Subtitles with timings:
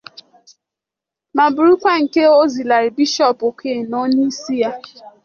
[1.35, 4.71] ma bụrụkwa nke Ọzịlarị Bishọọpụ Okoye nọ n'isi ya.